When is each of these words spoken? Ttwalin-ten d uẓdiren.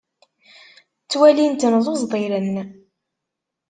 Ttwalin-ten 1.03 1.73
d 1.83 1.87
uẓdiren. 1.93 2.53